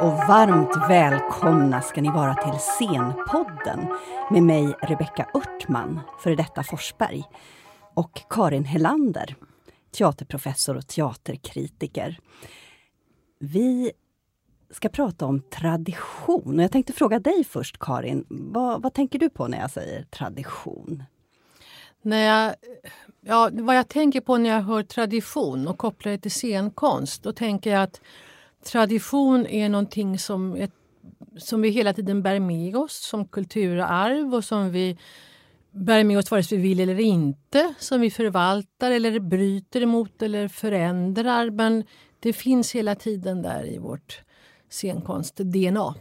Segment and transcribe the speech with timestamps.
[0.00, 3.88] Och varmt välkomna ska ni vara till Scenpodden
[4.30, 7.24] med mig Rebecka Örtman, före detta Forsberg,
[7.94, 9.36] och Karin Helander,
[9.90, 12.18] teaterprofessor och teaterkritiker.
[13.38, 13.92] Vi
[14.70, 16.58] ska prata om tradition.
[16.58, 18.24] Jag tänkte fråga dig först, Karin.
[18.28, 21.02] Vad, vad tänker du på när jag säger tradition?
[22.02, 22.54] När jag,
[23.20, 27.32] ja, vad jag tänker på när jag hör tradition och kopplar det till scenkonst, då
[27.32, 28.00] tänker jag att
[28.64, 30.74] tradition är någonting som, ett,
[31.36, 34.98] som vi hela tiden bär med oss som kulturarv och som vi
[35.70, 40.22] bär med oss vare sig vi vill eller inte, som vi förvaltar eller bryter emot
[40.22, 41.50] eller förändrar.
[41.50, 41.84] Men
[42.20, 44.22] det finns hela tiden där i vårt
[44.70, 45.94] scenkonst-DNA.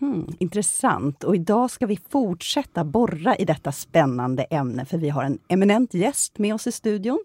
[0.00, 1.24] Hmm, intressant.
[1.24, 5.94] Och idag ska vi fortsätta borra i detta spännande ämne för vi har en eminent
[5.94, 7.18] gäst med oss i studion.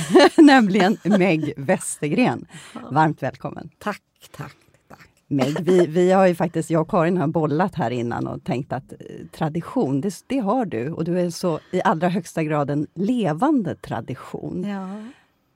[0.38, 2.46] Nämligen Meg Westergren.
[2.90, 3.70] Varmt välkommen.
[3.78, 4.02] Tack,
[4.36, 4.56] tack.
[4.88, 5.08] tack.
[5.28, 8.72] Meg, vi, vi har ju faktiskt, jag och Karin har bollat här innan och tänkt
[8.72, 8.98] att eh,
[9.32, 10.90] tradition, det, det har du.
[10.90, 14.64] Och du är så i allra högsta grad en levande tradition.
[14.64, 14.88] Ja.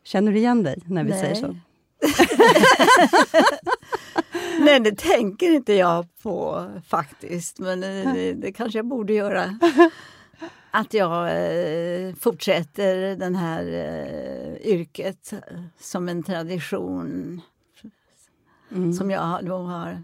[0.04, 1.20] Känner du igen dig när vi Nej.
[1.20, 1.56] säger så?
[4.60, 7.58] Nej, det tänker inte jag på faktiskt.
[7.58, 9.58] Men eh, det, det kanske jag borde göra.
[10.70, 15.32] Att jag eh, fortsätter den här eh, yrket
[15.80, 17.40] som en tradition
[18.72, 18.92] Mm.
[18.92, 20.02] som jag då har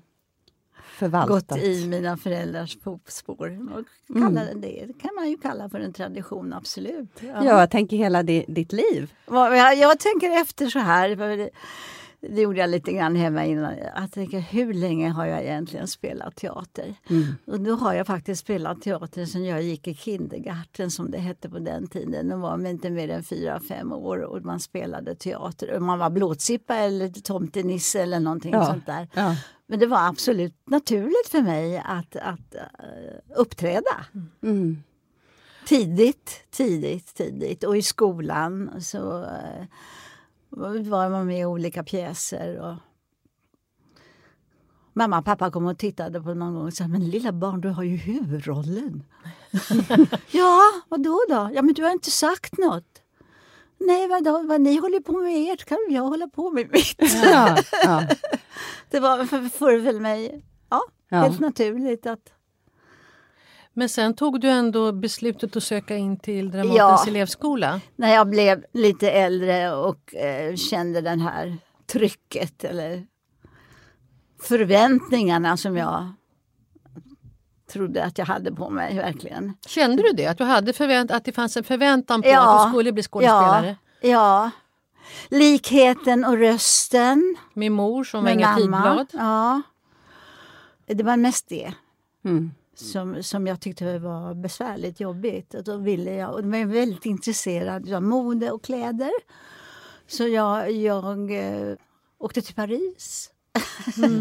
[0.98, 1.48] Förvaltat.
[1.48, 3.58] gått i mina föräldrars fotspår.
[3.74, 3.84] Och
[4.16, 4.22] Mm.
[4.36, 7.08] kalla det, det kan man ju kalla för en tradition, absolut.
[7.20, 9.12] Ja, jag tänker hela di, ditt liv.
[9.26, 11.08] Jag, jag tänker efter så här.
[11.36, 11.50] Det,
[12.20, 13.72] det gjorde jag lite grann hemma innan.
[13.96, 16.94] Jag tänker, hur länge har jag egentligen spelat teater?
[17.10, 17.24] Mm.
[17.46, 21.48] Och då har jag faktiskt spelat teater sedan jag gick i kindergarten som det hette
[21.48, 22.28] på den tiden.
[22.28, 25.72] Då var man inte mer än fyra, fem år och man spelade teater.
[25.76, 28.66] Och man var blåtsippa eller tomtenisse eller någonting Ja.
[28.66, 29.08] sånt där.
[29.14, 29.36] Ja.
[29.66, 34.06] Men det var absolut naturligt för mig att, att eh, uppträda.
[34.42, 34.82] Mm.
[35.66, 37.64] Tidigt, tidigt, tidigt.
[37.64, 39.64] Och i skolan så eh,
[40.80, 42.60] var man med i olika pjäser.
[42.60, 42.74] Och
[44.96, 47.68] Mamma och pappa kom och tittade på någon gång och sa men lilla barn, du
[47.68, 49.04] har ju huvudrollen.
[50.30, 51.50] ja, vad då då?
[51.54, 53.03] Ja, men du har inte sagt något.
[53.78, 54.42] Nej, vadå?
[54.48, 56.96] Vad ni håller på med ert kan jag hålla på med mitt.
[57.24, 58.02] Ja, ja.
[58.90, 61.16] Det var för, föreföll mig ja, Ja.
[61.16, 62.32] helt naturligt att
[63.72, 67.04] Men sen tog du ändå beslutet att söka in till Dramatens Ja.
[67.08, 67.80] elevskola.
[67.96, 73.06] när jag blev lite äldre och eh, kände den här trycket eller
[74.42, 76.12] förväntningarna som jag
[77.74, 79.52] trodde att jag hade på mig verkligen.
[79.66, 80.26] Kände du det?
[80.26, 82.60] Att, du hade förvänt att det fanns en förväntan på Ja.
[82.60, 83.76] att du skulle bli skådespelare?
[84.00, 84.50] Ja.
[85.28, 87.36] Likheten och rösten.
[87.54, 88.56] Min mor som var Inga.
[88.56, 89.06] Tidblad.
[89.12, 89.62] Ja.
[90.86, 91.72] Det var mest det
[92.24, 92.50] Mm.
[92.74, 95.54] som, som jag tyckte var besvärligt jobbigt.
[95.54, 99.12] Och då ville jag, och jag var väldigt intresserad av mode och kläder.
[100.06, 101.74] Så jag, jag eh,
[102.18, 103.30] åkte till Paris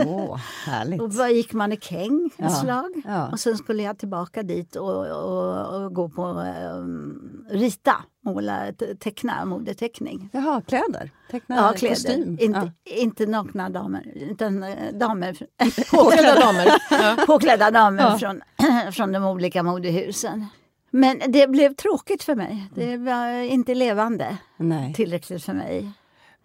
[0.07, 1.01] Åh, härligt.
[1.01, 3.01] och bara gick mannekäng ett Ja, slag.
[3.05, 3.29] ja.
[3.31, 7.95] Och sen skulle jag tillbaka dit och, och, och gå på um, rita,
[8.25, 10.29] måla, te- teckna, modeteckning.
[10.33, 11.11] Jaha, kläder?
[11.31, 11.95] Teckna Ja, kläder.
[11.95, 12.37] kostym?
[12.41, 15.37] Inte, inte nakna damer, utan eh, damer.
[15.91, 16.67] Påklädda damer.
[16.91, 17.23] Ja.
[17.27, 18.17] påklädda damer Ja.
[18.17, 18.41] från,
[18.93, 20.47] från de olika modehusen.
[20.91, 22.69] Men det blev tråkigt för mig.
[22.75, 24.93] Det var inte levande Nej.
[24.93, 25.91] tillräckligt för mig.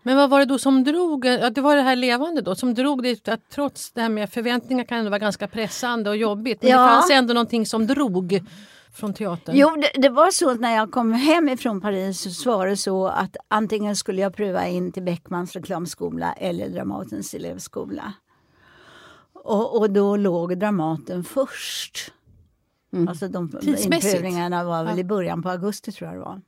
[0.02, 2.74] Men vad var det då som drog, ja, det var det här levande då, som
[2.74, 6.62] drog dig att trots det här med förväntningar kan ändå vara ganska pressande och jobbigt.
[6.62, 6.82] Men Ja.
[6.82, 8.40] det fanns ändå någonting som drog
[8.92, 9.56] från teatern.
[9.58, 12.76] Jo, det, det var så att när jag kom hem ifrån Paris så var det
[12.76, 18.12] så att antingen skulle jag pröva in till Beckmans reklamskola eller Dramatens elevskola.
[19.32, 22.12] Och, och då låg Dramaten först.
[22.92, 23.08] Mm.
[23.08, 24.04] Alltså de Tidsmässigt?
[24.14, 25.00] inprövningarna var väl Ja.
[25.00, 26.40] i början på augusti tror jag det var.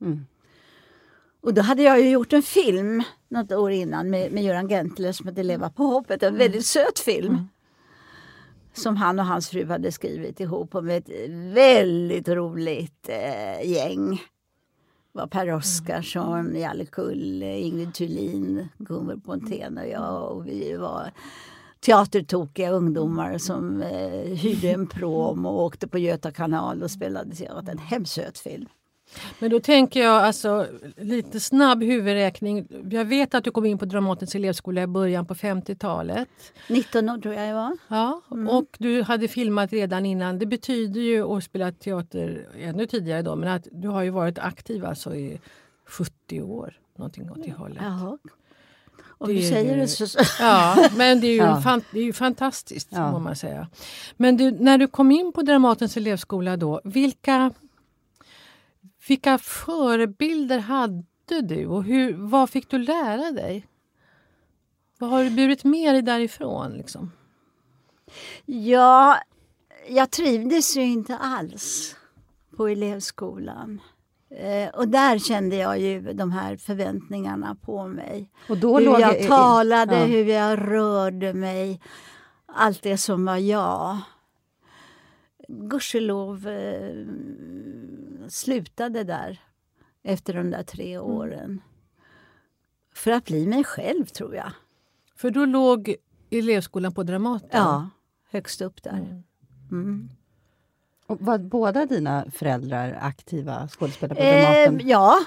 [0.00, 0.26] Mm.
[1.42, 5.12] Och då hade jag ju gjort en film något år innan med, med Göran Gentler
[5.12, 6.22] som hette Leva på hoppet.
[6.22, 7.48] En väldigt söt film.
[8.72, 14.10] Som han och hans fru hade skrivit ihop med ett väldigt roligt eh, gäng.
[15.12, 20.32] Det var Per Oscarsson, Jalle Kulle, Ingrid Thulin, Gunvor Pontén och jag.
[20.32, 21.12] Och vi var
[21.80, 27.72] teatertokiga ungdomar som eh, hyrde en prom och åkte på Göta kanal och spelade teater.
[27.72, 28.68] En hemskt söt film.
[29.38, 30.66] Men då tänker jag alltså
[30.96, 32.66] lite snabb huvudräkning.
[32.90, 36.28] Jag vet att du kom in på Dramatens elevskola i början på 50-talet.
[36.68, 37.76] 19 år tror jag jag var.
[37.88, 38.20] Ja,
[38.50, 40.38] och du hade filmat redan innan.
[40.38, 44.38] Det betyder ju att spela teater ännu tidigare då, men att du har ju varit
[44.38, 45.40] aktiv alltså i
[45.86, 46.74] 70 år.
[46.98, 47.82] Någonting åt det hållet.
[47.82, 48.18] Jaha.
[49.18, 50.06] Om du säger det så...
[50.40, 51.60] Ja, men det är ju, Ja.
[51.60, 53.10] fan, det är ju fantastiskt, Ja.
[53.12, 53.68] må man säga.
[54.16, 57.50] Men du, när du kom in på Dramatens elevskola då, vilka,
[59.08, 61.04] vilka förebilder hade
[61.42, 63.66] du och hur, vad fick du lära dig?
[64.98, 66.72] Vad har du burit med dig därifrån?
[66.72, 67.10] Liksom?
[68.46, 69.18] Ja,
[69.88, 71.96] jag trivdes ju inte alls
[72.56, 73.80] på elevskolan.
[74.30, 78.30] Eh, och där kände jag ju de här förväntningarna på mig.
[78.48, 80.04] Och då hur låg jag i- i- talade, ja.
[80.04, 81.80] hur jag rörde mig.
[82.46, 83.98] Allt det som var jag.
[85.48, 87.06] Gudskelov eh,
[88.30, 89.40] slutade där
[90.02, 91.06] efter de där tre Mm.
[91.06, 91.60] åren.
[92.94, 94.52] För att bli mig själv, tror jag.
[95.16, 95.94] För då låg
[96.30, 97.48] elevskolan på Dramaten?
[97.52, 97.88] Ja,
[98.30, 99.22] högst upp där.
[99.70, 100.08] Mm.
[101.06, 105.18] Och var båda dina föräldrar aktiva skådespelare på Eh, Dramaten ja,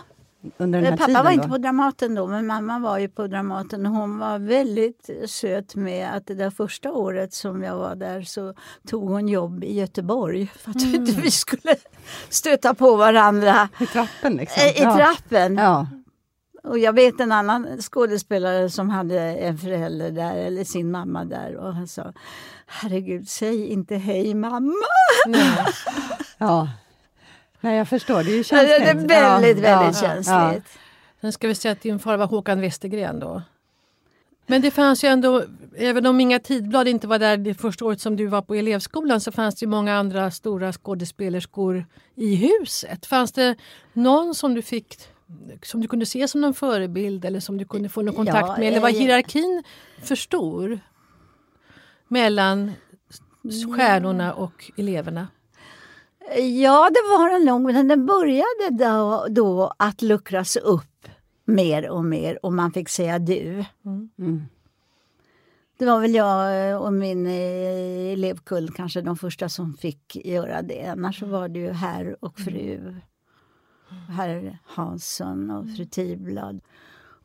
[0.58, 1.24] under den här pappa tiden?
[1.24, 3.86] var inte på Dramaten då, men mamma var ju på Dramaten.
[3.86, 8.54] Hon var väldigt söt med att det där första året som jag var där så
[8.88, 11.76] tog hon jobb i Göteborg för att inte vi skulle
[12.30, 14.64] stöta på varandra I trappen liksom?
[14.64, 14.96] eh, i ja.
[14.96, 15.58] trappen.
[15.58, 15.88] Ja.
[16.64, 21.56] Och jag vet en annan skådespelare som hade en förälder där, eller sin mamma där
[21.56, 22.14] och han sa
[22.66, 24.74] Herregud, säg inte hej mamma.
[25.28, 25.66] Nej.
[26.38, 26.70] ja.
[27.62, 28.24] Nej, jag förstår.
[28.24, 28.72] Det är ju Det känsligt.
[28.82, 30.80] är väldigt, Ja, väldigt ja, känsligt.
[31.22, 33.42] Sen ska vi säga att din far var Håkan Westergren då.
[34.48, 35.44] Men det fanns ju ändå,
[35.78, 39.22] även om Inga Tidblad inte var där det första året som du var på elevskolan
[39.22, 41.86] så fanns det ju många andra stora skådespelerskor
[42.16, 43.06] i huset.
[43.06, 43.56] Fanns det
[43.94, 44.98] någon som du fick
[45.64, 48.58] som du kunde se som någon förebild eller som du kunde få någon kontakt Ja,
[48.58, 48.68] med?
[48.68, 49.64] Eller var eh, hierarkin
[50.04, 50.80] för stor
[52.08, 52.72] mellan
[53.78, 55.28] stjärnorna och eleverna?
[56.38, 61.08] Ja, det var den nog, men den började då, då att luckras upp
[61.46, 63.66] mer och mer och man fick säga du.
[64.18, 64.46] Mm.
[65.78, 70.86] Det var väl jag och min eh, elevkull kanske de första som fick göra det.
[70.86, 72.96] Annars var det ju herr och fru.
[74.10, 76.62] Herr Hansson och fru Tidblad.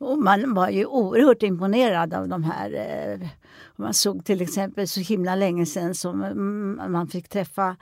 [0.01, 2.73] Och man var ju oerhört imponerad av de här.
[3.21, 3.27] eh,
[3.75, 7.75] Man såg till exempel så himla länge sedan som mm, man fick träffa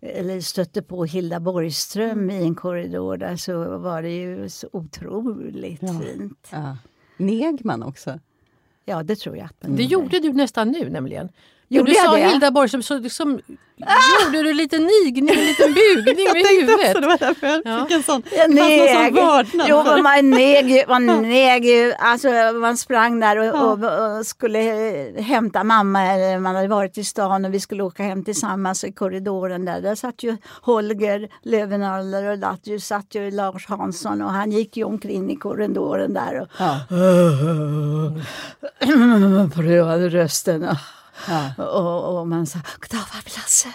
[0.00, 5.82] eller stötte på Hilda Borgström i en korridor där så var det ju så otroligt
[5.82, 6.00] Ja.
[6.00, 6.48] fint.
[6.52, 6.76] Ja.
[7.16, 8.18] Negman också.
[8.84, 9.48] Ja, det tror jag.
[9.60, 11.28] Det gjorde du nästan nu nämligen.
[11.68, 12.28] Gjorde du jag sa det?
[12.28, 13.40] Hilda Borgström så liksom,
[14.24, 16.94] gjorde du lite nigning, en liten bugning med huvudet.
[17.02, 17.84] det var därför jag Ja.
[17.84, 19.66] fick en sån, Jag vördnad.
[19.70, 20.84] Jo, man neg ju.
[20.88, 21.92] Man, neg ju.
[21.98, 22.28] Alltså,
[22.60, 24.60] man sprang där och, och, och skulle
[25.18, 26.02] eh, hämta mamma.
[26.02, 29.80] Eller man hade varit i stan och vi skulle åka hem tillsammans i korridoren där.
[29.80, 34.84] Där satt ju Holger Löwenaller och där satt ju Lars Hansson och han gick ju
[34.84, 36.80] omkring i korridoren där och Ja.
[39.54, 40.68] prövade rösten.
[41.26, 41.52] Och, Ja.
[41.64, 43.68] och, och man sa Goddag farbror Lasse.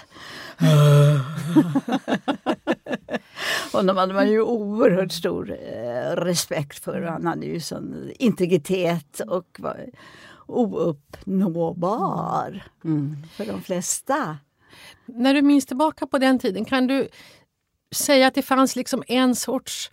[3.71, 7.01] Honom hade man ju oerhört stor eh, respekt för.
[7.01, 9.89] Han hade ju sån integritet och var
[10.47, 13.17] ouppnåbar Mm.
[13.35, 14.37] för de flesta.
[15.05, 17.07] När du minns tillbaka på den tiden, kan du
[17.95, 19.91] säga att det fanns liksom en sorts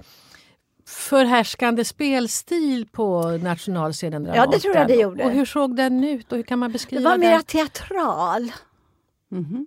[0.90, 5.00] förhärskande spelstil på nationalscenen Ja, det tror jag det Dramaten?
[5.00, 5.24] gjorde.
[5.24, 7.20] Och hur såg den ut och hur kan man Det beskriva var den?
[7.20, 8.52] mer teatral.
[9.28, 9.66] Mhm.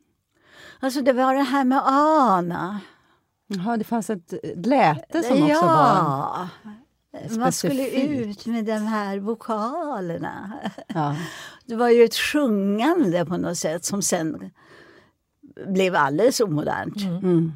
[0.79, 2.79] Alltså det var det här med Ana.
[3.47, 4.33] Jaha, det fanns ett
[4.65, 5.77] läte som också var...
[5.85, 6.47] ja.
[7.39, 10.53] Man skulle ut med de här vokalerna.
[10.87, 11.15] Ja.
[11.65, 14.51] Det var ju ett sjungande på något sätt som sen
[15.67, 16.95] blev alldeles omodernt.
[17.03, 17.51] Mm.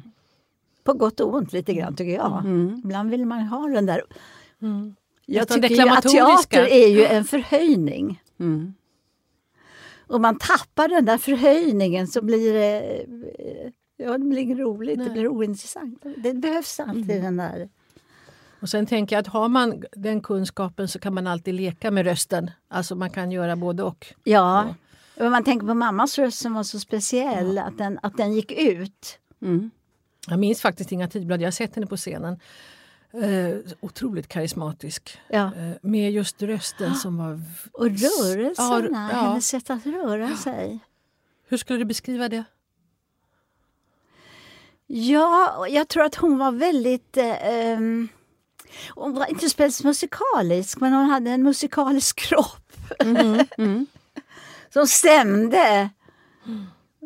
[0.88, 2.44] På gott och ont lite grann tycker jag.
[2.44, 2.80] Mm.
[2.84, 4.02] Ibland vill man ha den där.
[4.62, 4.94] Mm.
[5.26, 8.22] Jag tycker ju att teater är ju en förhöjning.
[8.40, 8.74] Mm.
[10.06, 13.02] Och man tappar den där förhöjningen så blir det,
[13.38, 15.12] eh, ja, det blir roligt, det Nej.
[15.12, 16.04] blir ointressant.
[16.16, 17.68] Det behövs alltid den där.
[18.60, 22.04] Och sen tänker jag att har man den kunskapen så kan man alltid leka med
[22.04, 22.50] rösten.
[22.68, 24.06] Alltså man kan göra både och.
[24.24, 24.74] Ja,
[25.16, 28.52] men man tänker på mammas röst som var så speciell, att, den, att den gick
[28.52, 29.18] ut.
[29.42, 29.70] Mm.
[30.26, 32.40] Jag minns faktiskt Inga Tidblad, jag har sett henne på scenen.
[33.12, 35.18] Eh, otroligt karismatisk.
[35.28, 35.54] Ja.
[35.56, 37.42] Eh, med just rösten som var...
[37.72, 39.28] Och rörelserna, Ja, ja.
[39.28, 40.78] hennes sätt att röra sig.
[41.48, 42.44] Hur skulle du beskriva det?
[44.86, 47.16] Ja, jag tror att hon var väldigt...
[47.16, 48.08] Eh, ehm,
[48.94, 52.62] hon var inte speciellt musikalisk, men hon hade en musikalisk kropp
[52.98, 53.46] Mm.
[54.72, 55.90] som stämde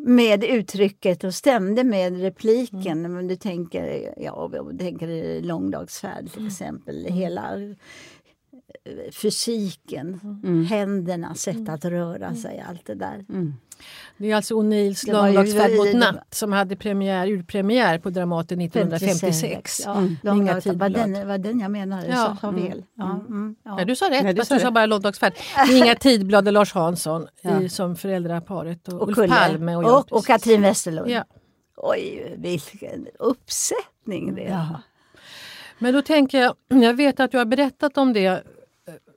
[0.04, 3.02] med uttrycket och stämde med repliken.
[3.12, 7.04] Men du tänker, ja, du tänker Långdagsfärd till exempel.
[7.04, 7.50] Hela
[9.12, 10.64] fysiken, Mm.
[10.64, 13.25] händerna, sätt att röra sig, allt det där.
[13.82, 14.16] Mm.
[14.16, 19.80] Det är alltså O'Neills Långdagsfärd mot natt som hade premiär, urpremiär på Dramaten 1956.
[19.84, 20.16] Ja, Mm.
[20.24, 20.92] Inga dag, det var tidblad.
[20.92, 22.36] den, var den jag menade, Ja.
[22.40, 22.62] så Mm.
[22.66, 22.84] fel.
[22.94, 23.76] Ja, mm, ja.
[23.76, 25.32] Nej, du sa rätt, Nej, du fast sa du sa bara Långdagsfärd.
[25.70, 27.60] Inga tidblad och Lars Hansson Ja.
[27.62, 29.28] i, som föräldraparet och, och Ulf Kulle.
[29.28, 29.98] Palme och jag.
[29.98, 30.24] och, och.
[30.26, 31.10] Katrin Westerlund.
[31.10, 31.24] Ja.
[31.76, 34.66] Oj, vilken uppsättning det Ja.
[34.72, 34.80] var.
[35.78, 38.38] Men då tänker jag, jag vet att du har berättat om det, eh,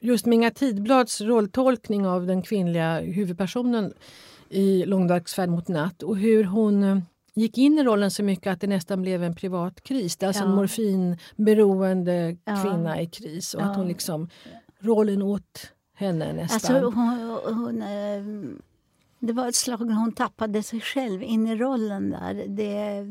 [0.02, 3.94] just med Inga Tidblads rolltolkning av den kvinnliga huvudpersonen
[4.50, 6.98] i Långdagsfärd mot natt och hur hon eh,
[7.34, 10.18] gick in i rollen så mycket att det nästan blev en privat kris.
[10.18, 10.56] Det är alltså en Ja.
[10.56, 12.64] morfinberoende Ja.
[12.64, 13.66] kvinna i kris och Ja.
[13.66, 14.30] att hon liksom,
[14.80, 16.76] rollen åt henne nästan.
[16.76, 18.24] Alltså, hon, hon, eh,
[19.20, 22.46] det var ett slag när hon tappade sig själv in i rollen där.
[22.48, 23.06] Det,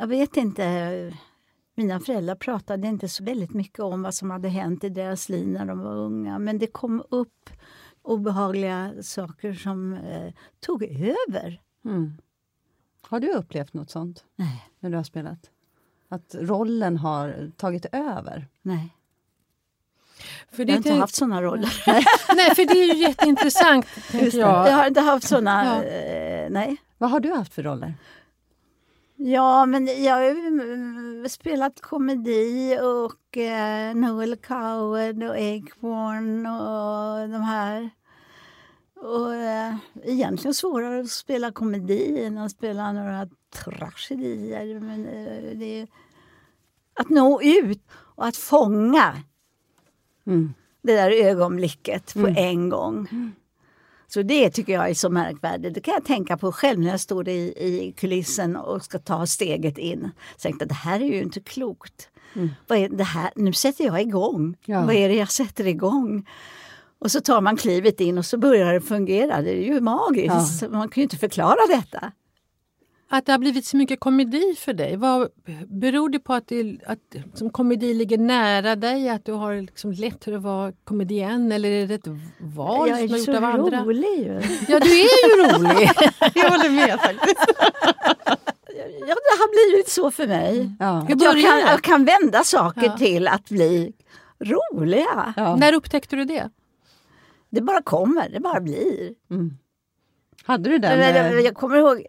[0.00, 1.12] jag vet inte.
[1.76, 5.48] Mina föräldrar pratade inte så väldigt mycket om vad som hade hänt i deras liv
[5.48, 6.38] när de var unga.
[6.38, 7.50] Men det kom upp
[8.08, 11.60] obehagliga saker som eh, tog över.
[11.84, 12.18] Mm.
[13.00, 15.50] Har du upplevt något sånt Nej, när du har spelat?
[16.08, 18.46] Att rollen har tagit över?
[18.62, 18.94] nej.
[20.50, 21.82] för Jag har inte haft såna roller.
[22.36, 24.68] Nej, för det är ju jätteintressant, tänker jag.
[24.68, 25.64] Jag har inte haft såna...
[25.64, 25.82] Ja.
[25.84, 26.76] Eh, nej.
[26.98, 27.94] Vad har du haft för roller?
[29.20, 37.42] Ja, men jag har mm, spelat komedi och eh, Noel Coward och Acorn och de
[37.42, 37.90] här.
[38.94, 43.28] Och eh, egentligen svårare att spela komedi än att spela några
[43.64, 44.80] tragedier.
[44.80, 45.88] Men eh, det är
[46.94, 49.16] att nå ut och att fånga
[50.26, 50.54] Mm.
[50.82, 53.08] det där ögonblicket på en gång.
[54.08, 55.74] Så det tycker jag är så märkvärdigt.
[55.74, 59.26] Det kan jag tänka på själv när jag står i, i kulissen och ska ta
[59.26, 60.10] steget in.
[60.36, 62.08] Så tänkte jag, det här är ju inte klokt.
[62.66, 63.30] Vad är det här?
[63.36, 64.56] Nu sätter jag igång.
[64.64, 64.80] Ja.
[64.80, 66.26] Vad är det jag sätter igång?
[66.98, 69.42] Och så tar man klivet in och så börjar det fungera.
[69.42, 70.70] Det är ju magiskt.
[70.70, 72.12] Man kan ju inte förklara detta.
[73.10, 75.28] Att det har blivit så mycket komedi för dig, vad
[75.66, 76.98] beror det på att, det, att
[77.34, 79.08] som komedi ligger nära dig?
[79.08, 82.06] Att du har liksom lätt för att vara komedienn eller är det ett
[82.40, 83.80] val jag som är så gjort av andra?
[83.84, 84.40] rolig ju.
[84.68, 85.90] Ja, du är ju rolig!
[86.34, 87.44] Jag håller med faktiskt.
[89.00, 90.70] Ja, det har blivit så för mig.
[90.78, 91.06] Ja.
[91.08, 92.96] Jag, kan, jag kan vända saker Ja.
[92.96, 93.92] till att bli
[94.44, 95.34] roliga.
[95.36, 95.56] Ja.
[95.56, 96.50] När upptäckte du det?
[97.50, 99.14] Det bara kommer, det bara blir.
[99.30, 99.50] Mm.
[100.44, 101.00] Hade du den?
[101.00, 102.06] Jag, eh, jag kommer ihåg,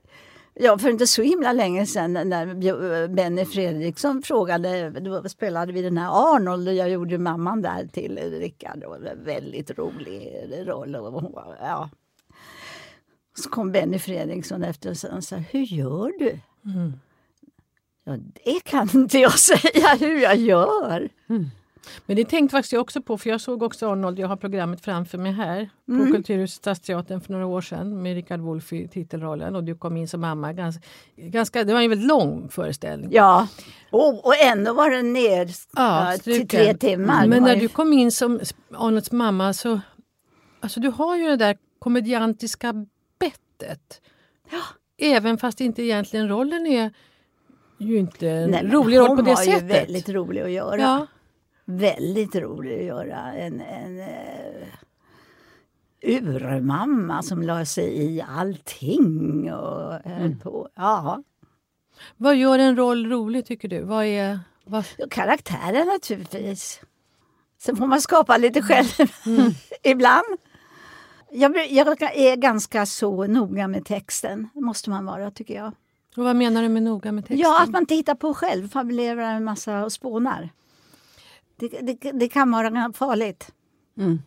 [0.59, 5.97] ja, för inte så himla länge sedan när Benny Fredriksson frågade, då spelade vi den
[5.97, 8.79] här Arnold och jag gjorde mamman där till Rickard.
[8.79, 10.95] Det var en väldigt rolig roll.
[10.95, 11.89] Och, ja.
[13.35, 16.39] Så kom Benny Fredriksson efter och sa, hur gör du?
[16.65, 16.93] Mm.
[18.03, 21.09] Ja, det kan inte jag säga hur jag gör.
[22.05, 24.81] Men det tänkte faktiskt jag också på, för jag såg också Arnold, jag har programmet
[24.81, 29.55] framför mig här på Kulturhuset Stadsteatern för några år sedan med Richard Wolff i titelrollen
[29.55, 30.53] och du kom in som mamma.
[30.53, 30.81] Ganska,
[31.15, 33.09] ganska, det var en väldigt lång föreställning.
[33.13, 33.47] Ja,
[33.91, 37.27] och, och ändå var den ner ja, till tre timmar.
[37.27, 38.39] Men när du kom in som
[38.73, 39.79] Arnolds mamma så...
[40.59, 42.73] Alltså du har ju det där komediantiska
[43.19, 44.01] bettet.
[44.97, 46.91] Även fast inte egentligen rollen är
[47.77, 49.69] ju inte en Nej, rolig roll på hon det var ju sättet.
[49.69, 50.81] väldigt rolig att göra.
[50.81, 51.07] Ja.
[51.71, 53.33] Väldigt rolig att göra.
[53.33, 54.65] En, en uh,
[56.01, 60.39] urmamma som la sig i allting och höll Mm.
[60.39, 60.69] på.
[60.75, 61.23] Ja.
[62.17, 63.81] Vad gör en roll rolig tycker du?
[63.81, 64.39] Vad är...
[64.65, 66.81] Vad, Karaktären naturligtvis.
[67.57, 68.87] Sen får man skapa lite själv
[69.25, 69.51] Mm.
[69.83, 70.25] ibland.
[71.31, 74.49] Jag, jag är ganska så noga med texten.
[74.53, 75.71] Måste man vara tycker jag.
[76.17, 77.39] och vad menar du med noga med texten?
[77.39, 80.49] Ja, att man inte hittar på själv, fabulerar en massa och spånar.
[81.59, 83.53] Det, det, det kan vara farligt.
[83.97, 84.19] Mm.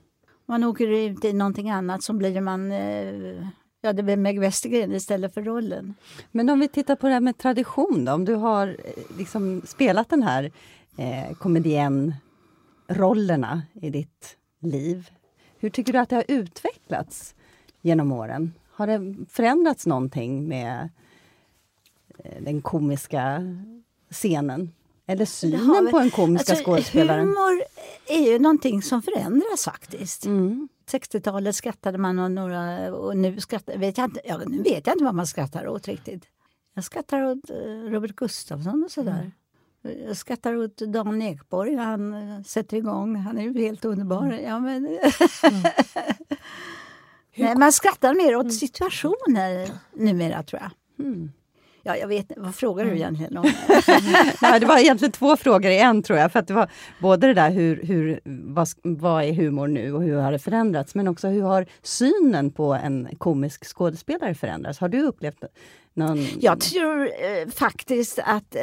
[0.47, 2.73] Man åker ut i någonting annat så blir man...
[2.73, 3.47] Eh,
[3.81, 5.95] ja, det blir Meg Westergren istället för rollen.
[6.31, 8.75] Men om vi tittar på det här med tradition då, om du har eh,
[9.19, 10.53] liksom spelat den här
[10.97, 15.11] eh, komedienrollerna i ditt liv.
[15.59, 17.35] Hur tycker du att det har utvecklats
[17.81, 18.53] genom åren?
[18.73, 20.89] Har det förändrats någonting med
[22.19, 23.43] eh, den komiska
[24.11, 24.73] scenen?
[25.07, 27.21] Eller synen på en komiska Alltså, skådespelare?
[27.21, 27.63] Humor
[28.09, 30.25] är ju någonting som förändras faktiskt.
[30.25, 30.69] Mm.
[30.91, 34.21] 60-talet skrattade man och några och nu skrattar vet jag inte.
[34.25, 36.25] Ja, nu vet jag inte vad man skrattar åt riktigt.
[36.75, 37.57] Jag skrattar åt eh,
[37.91, 39.33] Robert Gustafsson och sådär.
[40.07, 43.17] Jag skrattar åt Dan Ekborg när han eh, sätter igång.
[43.17, 44.33] Han är ju helt underbar.
[44.45, 44.83] Ja, men,
[47.37, 50.71] Nej, man skrattar mer åt situationer numera tror jag.
[51.07, 51.33] Mm.
[51.83, 53.45] Ja, jag vet Vad frågar du egentligen om?
[54.43, 56.33] Nej, det var egentligen två frågor i en tror jag.
[56.33, 56.71] För det var
[57.01, 60.95] både det där hur, hur, vad, vad är humor nu och hur har det förändrats?
[60.95, 64.79] Men också hur har synen på en komisk skådespelare förändrats?
[64.79, 65.45] Har du upplevt
[65.95, 66.27] någon...
[66.41, 68.63] Jag tror eh, faktiskt att eh,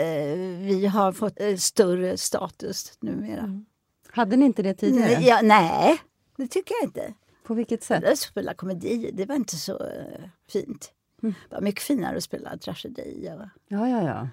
[0.59, 3.41] vi har fått eh, större status numera.
[3.41, 3.65] Mm.
[4.11, 5.19] Hade ni inte det tidigare?
[5.19, 6.01] Nej, ja, nej,
[6.38, 7.13] det tycker jag inte.
[7.43, 8.03] På vilket sätt?
[8.03, 10.91] Att spela komedi, det var inte så uh, fint.
[11.23, 11.35] Mm.
[11.49, 13.31] Det var mycket finare att spela tragedi.
[13.67, 14.27] Ja, ja, ja.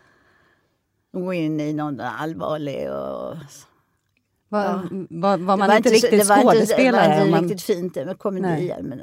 [1.20, 3.36] Gå in i någon allvarlig och...
[4.48, 4.82] Var, ja.
[5.10, 7.08] var, var man inte riktigt var skådespelare?
[7.08, 7.42] Det var inte man...
[7.42, 8.74] riktigt fint med komedi.
[8.82, 8.98] Men,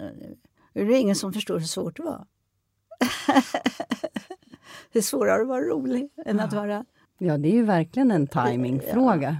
[0.74, 2.26] det är ingen som förstår hur svårt det var.
[4.92, 6.44] det är svårare att vara rolig än ja.
[6.44, 6.86] att vara...
[7.18, 9.38] Ja, det är ju verkligen en timingfråga.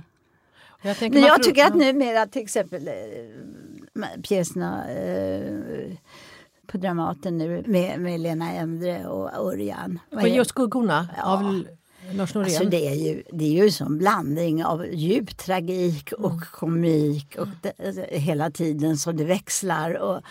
[0.84, 0.96] Ja.
[1.00, 5.98] Jag, men jag tycker att numera till exempel äh, pjäserna äh,
[6.74, 10.00] på Dramaten nu med, med Lena Endre och Örjan.
[10.12, 11.24] Och just Skuggorna ja.
[11.24, 11.64] av
[12.12, 12.46] Lars Norén.
[12.46, 16.44] Alltså det, är ju, det är ju som blandning av djup tragik och mm.
[16.52, 19.94] komik och det, alltså, hela tiden som det växlar.
[19.94, 20.22] Och,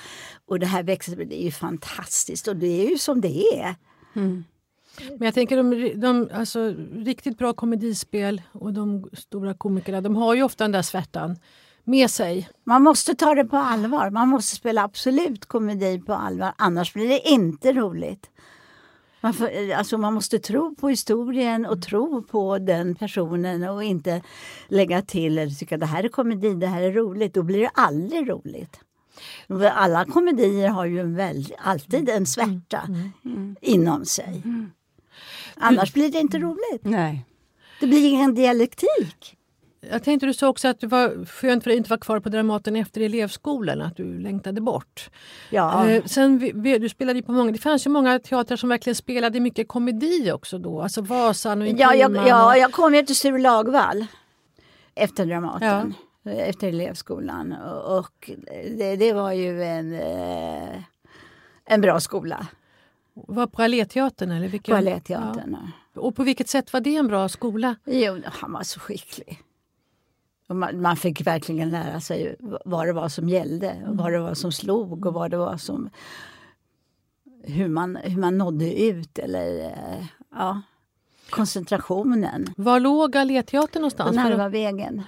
[0.47, 3.75] och det här växlar, det är ju fantastiskt och det är ju som det är.
[4.15, 4.45] Mm.
[5.09, 10.35] Men jag tänker de, de alltså, riktigt bra komedispel och de stora komikerna de har
[10.35, 11.37] ju ofta den där svärtan
[11.85, 12.49] med sig.
[12.65, 14.11] Man måste ta det på allvar.
[14.11, 18.31] Man måste spela absolut komedi på allvar, annars blir det inte roligt.
[19.21, 24.23] Man, får, alltså man måste tro på historien och tro på den personen och inte
[24.69, 27.35] lägga till eller tycka det här är komedi, det här är roligt.
[27.35, 28.81] Då blir det aldrig roligt.
[29.73, 33.11] Alla komedier har ju en väl, alltid en svärta mm.
[33.25, 33.57] Mm.
[33.61, 34.43] inom sig.
[34.45, 34.71] Mm.
[35.57, 36.85] Annars blir det inte roligt.
[36.85, 37.25] Nej.
[37.81, 39.37] Det blir ingen dialektik.
[39.91, 42.21] Jag tänkte du sa också att det var skönt för dig att inte vara kvar
[42.21, 45.11] på Dramaten efter elevskolan, att du längtade bort.
[45.51, 45.89] Ja.
[45.89, 49.69] Eh, sen, du spelade på många, det fanns ju många teatrar som verkligen spelade mycket
[49.69, 54.07] komedi också då, alltså Vasan och Ja, jag, ja, jag kom ju till Sture Lagvall
[54.95, 55.95] efter Dramaten.
[56.23, 56.31] Ja.
[56.31, 57.53] Efter elevskolan
[57.87, 58.31] och
[58.79, 60.83] det, det var ju en, eh,
[61.65, 62.47] en bra skola.
[63.15, 64.31] Var på Alléteatern?
[64.31, 64.73] Eller vilken?
[64.73, 65.57] På Alléteatern.
[65.95, 66.01] Ja.
[66.01, 67.77] Och på vilket sätt var det en bra skola?
[67.85, 69.43] Jo, han var så skicklig.
[70.49, 73.97] Man, man, fick verkligen lära sig vad det var som gällde, mm.
[73.97, 75.91] vad det var som slog och vad det var som...
[77.45, 80.63] Hur man, hur man nådde ut eller eh, ja,
[81.31, 82.55] koncentrationen.
[82.57, 84.17] Var låg Gallerteatern någonstans?
[84.17, 85.03] Nära vägen.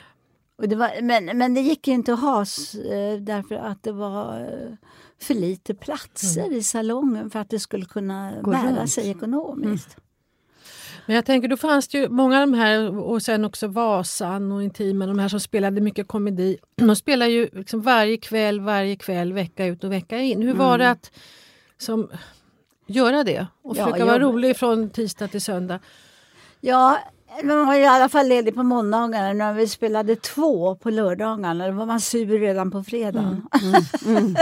[0.56, 4.40] Och det var, men, men det gick inte att ha eh, därför att det var
[4.40, 4.76] eh,
[5.18, 6.58] för lite platser mm.
[6.58, 8.90] i salongen för att det skulle kunna Gå bära runt.
[8.90, 9.96] sig ekonomiskt.
[9.98, 10.03] Mm.
[11.06, 14.52] Men jag tänker, då fanns det ju många av de här, och sen också Vasan
[14.52, 16.58] och Intimen, de här som spelade mycket komedi.
[16.76, 20.42] De spelar ju liksom varje kväll, varje kväll, vecka ut och vecka in.
[20.42, 20.92] Hur var det mm.
[20.92, 21.10] att
[21.78, 22.10] som,
[22.86, 25.78] göra det och försöka ja, vara rolig från tisdag till söndag?
[26.60, 26.98] Ja,
[27.42, 29.32] man var i alla fall ledig på måndagarna.
[29.32, 33.46] När vi spelade två på lördagarna, då var man sur redan på fredagen.
[33.62, 33.84] Mm.
[34.06, 34.36] Mm.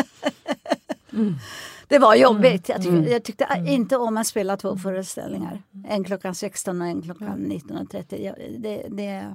[1.12, 1.34] mm.
[1.92, 2.68] Det var jobbigt.
[2.68, 3.12] Jag, tyck, mm.
[3.12, 3.66] jag tyckte mm.
[3.66, 5.62] inte om att spela två föreställningar.
[5.88, 8.58] En klockan 16 och en klockan 19.30.
[8.58, 9.34] Det, det,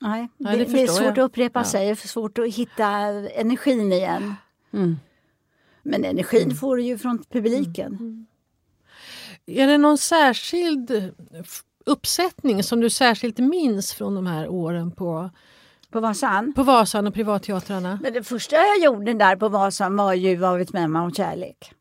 [0.00, 1.18] nej, det, det, det är svårt jag.
[1.18, 1.64] att upprepa ja.
[1.64, 4.34] sig, svårt att hitta energin igen.
[4.72, 4.96] Mm.
[5.82, 6.56] Men energin mm.
[6.56, 7.92] får du ju från publiken.
[7.92, 8.26] Mm.
[9.46, 11.12] Är det någon särskild
[11.86, 15.30] uppsättning som du särskilt minns från de här åren på
[15.94, 16.52] på Vasan?
[16.54, 17.98] På Vasan och privatteatrarna.
[18.02, 21.72] Men det första jag gjorde där på Vasan var ju Vad vet mamma om kärlek.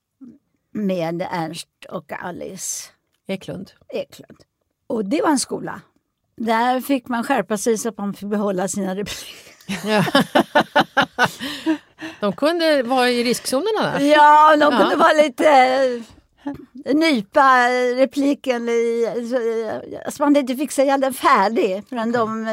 [0.72, 2.90] Med Ernst och Alice
[3.28, 3.72] Eklund.
[3.90, 4.38] Eklund.
[4.88, 5.82] Och det var en skola.
[6.38, 9.88] Där fick man skärpa sig så att man fick behålla sina repliker.
[9.88, 10.04] Ja.
[12.20, 14.00] de kunde vara i riskzonerna?
[14.00, 14.06] Där.
[14.06, 14.98] Ja, de kunde ja.
[14.98, 15.50] vara lite
[16.86, 19.08] eh, nypa repliken i,
[20.12, 22.48] så man inte fick säga den färdig förrän de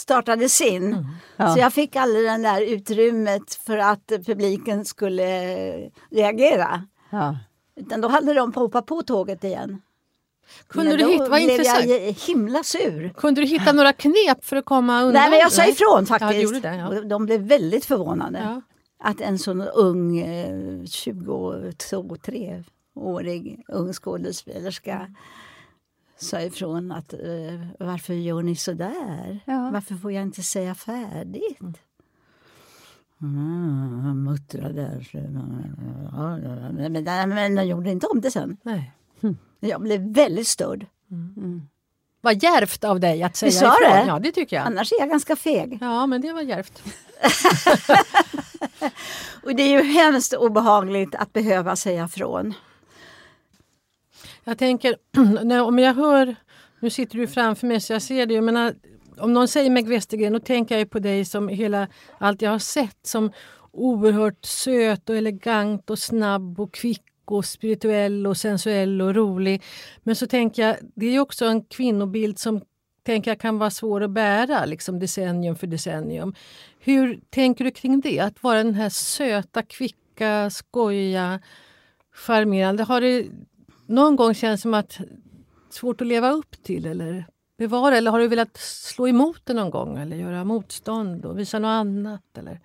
[0.00, 0.86] startade sin.
[0.86, 1.04] Mm.
[1.36, 1.54] Ja.
[1.54, 5.30] Så jag fick aldrig det där utrymmet för att publiken skulle
[6.10, 6.84] reagera.
[7.10, 7.38] Ja.
[7.76, 9.82] Utan då hade de hoppat på tåget igen.
[10.68, 11.86] Kunde du hitta, vad intressant.
[11.86, 13.12] jag himla sur.
[13.16, 15.12] Kunde du hitta några knep för att komma undan?
[15.12, 16.54] Nej, men jag sa ifrån faktiskt.
[16.54, 17.00] Ja, det, ja.
[17.00, 18.38] De blev väldigt förvånade.
[18.38, 18.62] Ja.
[19.02, 20.24] Att en sån ung,
[20.84, 25.14] 22-3-årig eh, ung skådespelerska mm
[26.20, 29.40] sa ifrån att uh, varför gör ni så där?
[29.44, 29.70] Ja.
[29.72, 31.80] Varför får jag inte säga färdigt?
[33.22, 35.00] Mm, han muttrade.
[36.72, 38.56] Men, men, jag gjorde inte om det sen.
[38.62, 38.92] Nej.
[39.20, 39.36] Hm.
[39.60, 40.86] Jag blev väldigt störd.
[41.10, 41.34] Mm.
[41.36, 41.62] Mm.
[42.20, 43.70] Vad djärvt av dig att säga ifrån.
[43.80, 44.04] Det?
[44.06, 44.66] Ja, det tycker jag.
[44.66, 45.78] Annars är jag ganska feg.
[45.80, 46.82] Ja, men det var djärvt.
[49.42, 52.54] och det är ju hemskt obehagligt att behöva säga ifrån.
[54.44, 54.96] Jag tänker,
[55.44, 56.36] när, om jag hör,
[56.80, 59.70] nu sitter du framför mig så jag ser det, jag menar, äh, om någon säger
[59.70, 63.32] Meg Westergren då tänker jag på dig som hela, allt jag har sett som
[63.72, 69.62] oerhört söt och elegant och snabb och kvick och spirituell och sensuell och rolig.
[70.02, 72.60] Men så tänker jag, det är också en kvinnobild som
[73.02, 76.34] tänker jag kan vara svår att bära liksom decennium för decennium.
[76.78, 78.20] Hur tänker du kring det?
[78.20, 81.40] Att vara den här söta, kvicka, skojiga,
[82.12, 82.82] charmerande.
[82.82, 83.26] Har det
[83.90, 84.98] någon gång känts som att
[85.70, 87.26] svårt att leva upp till eller
[87.56, 87.96] bevara?
[87.96, 91.68] Eller har du velat slå emot det någon gång eller göra motstånd och visa något
[91.68, 92.38] annat?
[92.38, 92.60] Eller?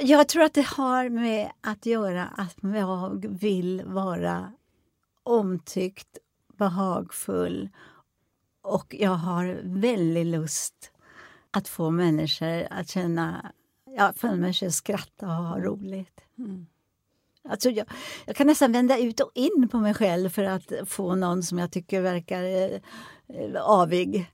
[0.00, 4.52] Jag tror att det har med att göra att jag vill vara
[5.22, 6.18] omtyckt,
[6.58, 7.68] behagfull
[8.62, 10.92] och jag har väldigt lust
[11.50, 13.52] att få människor att känna,
[13.84, 16.20] ja, få människor att skratta och ha roligt.
[16.38, 16.66] Mm.
[17.48, 17.86] Alltså jag,
[18.26, 21.58] jag, kan nästan vända ut och in på mig själv för att få någon som
[21.58, 24.32] jag tycker verkar eh, avig.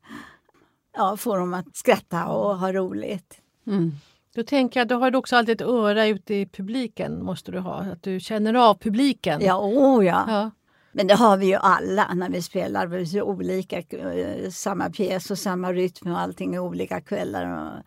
[0.97, 3.41] Ja, få dem att skratta och ha roligt.
[3.67, 3.93] Mm.
[4.35, 7.59] Då tänker jag, då har du också alltid ett öra ute i publiken, måste du
[7.59, 7.81] ha.
[7.81, 9.41] Att du känner av publiken.
[9.41, 10.25] Ja, oh ja.
[10.29, 10.51] ja.
[10.93, 12.87] Men det har vi ju alla när vi spelar.
[12.87, 17.47] Vi är olika, eh, samma pjäs och samma rytm och allting är olika kvällar.
[17.47, 17.83] Och,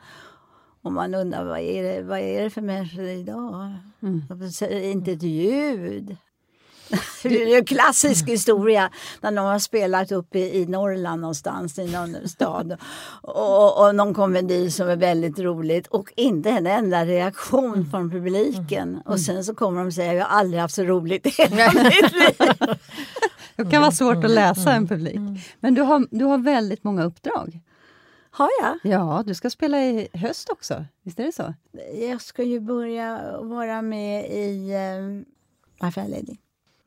[0.87, 3.73] och man undrar vad är, det, vad är det för människor idag?
[4.01, 4.23] Mm.
[4.29, 6.17] De säger inte ett ljud.
[7.23, 8.89] Det är en klassisk historia
[9.21, 12.77] när någon har spelat uppe i, i Norrland någonstans i någon stad
[13.21, 17.91] och, och någon komedi som är väldigt roligt och inte en enda reaktion mm.
[17.91, 18.89] från publiken.
[18.89, 19.01] Mm.
[19.05, 22.13] Och sen så kommer de säga jag har aldrig haft så roligt i hela mitt
[22.13, 22.49] liv.
[23.55, 25.19] Det kan vara svårt att läsa en publik.
[25.59, 27.59] Men du har, du har väldigt många uppdrag.
[28.37, 28.79] Har jag?
[28.83, 30.85] Ja, du ska spela i höst också.
[31.03, 31.53] Visst är det så?
[32.09, 35.23] Jag ska ju börja vara med i uh,
[35.85, 36.37] My Fair Lady.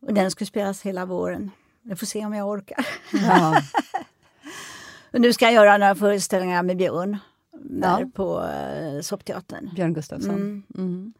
[0.06, 1.50] Och den ska spelas hela våren.
[1.82, 2.86] Jag får se om jag orkar.
[3.12, 3.62] Ja.
[5.12, 7.18] och nu ska jag göra några föreställningar med Björn
[7.52, 8.08] där ja.
[8.14, 9.70] på uh, Soppteatern.
[9.74, 10.34] Björn Gustafsson.
[10.34, 10.62] Mm.
[10.76, 11.12] Mm.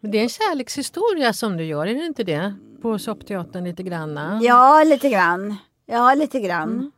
[0.00, 2.54] Det är en kärlekshistoria som du gör, är det inte det?
[2.82, 4.40] På Soppteatern lite grann?
[4.42, 5.56] Ja, lite grann.
[5.86, 6.72] Ja, lite grann.
[6.72, 6.90] Mm.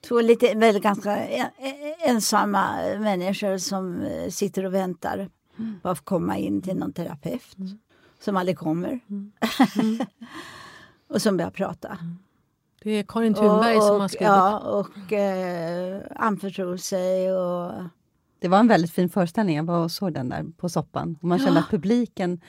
[0.00, 1.28] Två lite, väl ganska
[2.00, 5.80] ensamma människor som eh, sitter och väntar mm.
[5.82, 7.58] på att komma in till någon terapeut.
[7.58, 7.78] Mm.
[8.20, 9.00] Som aldrig kommer.
[9.10, 9.32] Mm.
[11.08, 11.88] och som börjar prata.
[11.88, 12.18] Mm.
[12.82, 14.26] Det är Karin Thunberg och, och, som har skrivit.
[14.26, 17.32] Ja, och eh, anförtror sig.
[17.32, 17.72] Och...
[18.38, 19.56] Det var en väldigt fin föreställning.
[19.56, 21.18] Jag var och såg den där på soppan.
[21.22, 21.44] Och man ja.
[21.44, 22.40] kände att publiken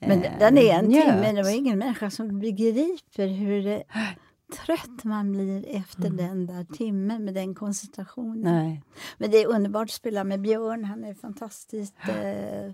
[0.00, 1.32] eh, Men den är en timme.
[1.32, 3.82] Det var ingen människa som begriper hur det
[4.52, 6.16] trött man blir efter mm.
[6.16, 8.54] den där timmen med den koncentrationen.
[8.54, 8.82] Nej.
[9.18, 10.84] Men det är underbart att spela med Björn.
[10.84, 12.72] Han är fantastiskt eh,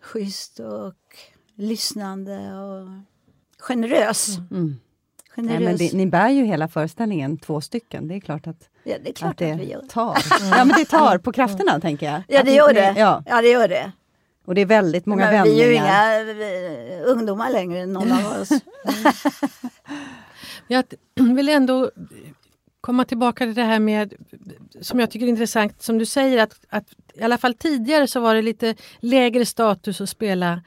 [0.00, 1.16] schysst och
[1.54, 2.88] lyssnande och
[3.58, 4.38] generös.
[4.38, 4.48] Mm.
[4.50, 4.76] mm.
[5.36, 5.58] generös.
[5.58, 8.08] Nej, men det, ni bär ju hela föreställningen, två stycken.
[8.08, 9.82] Det är klart att, ja, det, är klart att det att vi gör.
[9.82, 10.18] tar.
[10.50, 12.22] ja, men det tar på krafterna, tänker jag.
[12.28, 12.94] Ja, det gör det.
[12.96, 13.22] Ja.
[13.26, 13.92] ja, det gör det.
[14.44, 15.56] Och det är väldigt många men vändningar.
[15.56, 18.48] Vi är ju inga vi, ungdomar längre, någon av oss.
[20.68, 20.84] Jag
[21.36, 21.90] vill ändå
[22.80, 24.14] komma tillbaka till det här med,
[24.80, 28.20] som jag tycker är intressant, som du säger att, att i alla fall tidigare så
[28.20, 30.60] var det lite lägre status att spela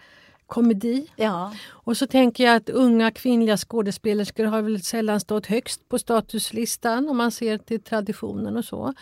[0.47, 1.07] komedi.
[1.15, 1.53] Ja.
[1.69, 7.09] Och så tänker jag att unga kvinnliga skådespelerskor har väl sällan stått högst på statuslistan
[7.09, 8.93] om man ser till traditionen och så.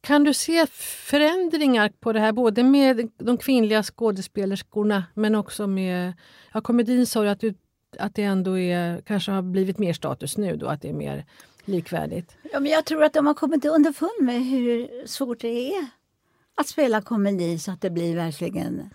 [0.00, 0.66] Kan du se
[1.06, 6.12] förändringar på det här, både med de kvinnliga skådespelerskorna men också med
[6.52, 7.54] ja, komedin sa du att du
[7.98, 11.24] att det ändå är, kanske har blivit mer status nu då, att det är mer
[11.64, 12.36] likvärdigt?
[12.52, 15.86] Ja, men jag tror att de har kommit underfund med hur svårt det är
[16.54, 18.90] att spela komedi så att det blir verkligen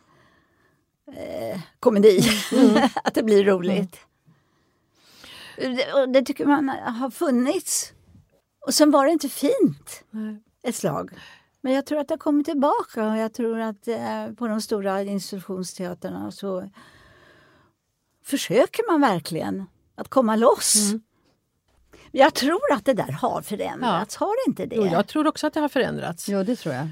[1.07, 2.19] eh, komedi.
[2.51, 2.89] Mm.
[3.03, 3.97] att det blir roligt.
[5.57, 5.75] Mm.
[5.75, 7.93] Det, det, tycker man har funnits.
[8.65, 10.41] Och sen var det inte fint Nej.
[10.63, 11.11] ett slag.
[11.61, 14.61] Men jag tror att det har kommit tillbaka och jag tror att eh, på de
[14.61, 16.69] stora institutionsteatrarna så
[18.25, 20.89] försöker man verkligen att komma loss.
[20.89, 21.01] Mm.
[22.11, 24.25] Jag tror att det där har förändrats, ja.
[24.25, 24.75] har det inte det?
[24.75, 26.29] Jo, jag tror också att det har förändrats.
[26.29, 26.87] Jo, det tror jag.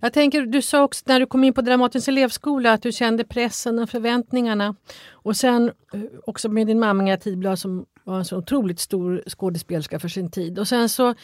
[0.00, 3.24] Jag tänker, du sa också när du kom in på Dramatens elevskola att du kände
[3.24, 4.74] pressen och förväntningarna.
[5.10, 9.22] Och sen eh, också med din mamma Inga Tidblad som var en så otroligt stor
[9.26, 10.58] skådespelerska för sin tid.
[10.58, 11.14] Och sen så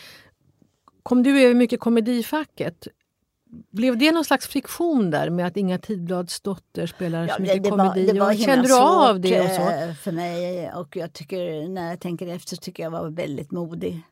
[1.02, 2.88] kom du över mycket komedifacket.
[3.70, 7.62] Blev det någon slags friktion där med att Inga Tidblads dotter spelar ja, så mycket
[7.62, 8.06] det komedi?
[8.06, 9.40] Var, det var Kände du av det?
[9.40, 9.62] Och så?
[9.62, 14.02] Eh, för mig och jag tycker, när jag tänker efter tycker jag var väldigt modig.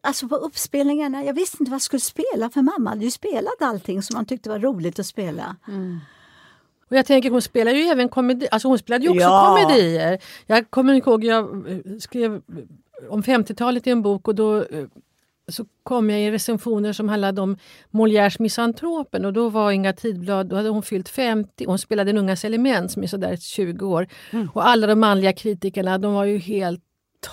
[0.00, 3.62] Alltså på uppspelningarna, jag visste inte vad jag skulle spela för mamma hade ju spelat
[3.62, 5.56] allting som man tyckte var roligt att spela.
[5.68, 6.00] Mm.
[6.90, 9.56] Och jag tänker hon spelar ju även komedi, alltså hon spelade ju också Ja.
[9.62, 10.18] komedier.
[10.46, 12.42] Jag kommer ihåg, jag eh, skrev
[13.08, 14.86] om 50-talet i en bok och då eh,
[15.48, 17.56] så kom jag i recensioner som handlade om
[17.90, 22.18] Molières Misantropen och då var Inga Tidblad, då hade hon fyllt 50 hon spelade en
[22.18, 24.06] ungas element som är sådär 20 år.
[24.52, 26.82] Och alla de manliga kritikerna de var ju helt